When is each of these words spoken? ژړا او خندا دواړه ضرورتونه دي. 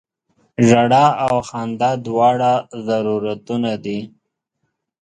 ژړا 0.67 1.05
او 1.25 1.35
خندا 1.47 1.91
دواړه 2.07 2.53
ضرورتونه 2.87 3.71
دي. 3.85 3.99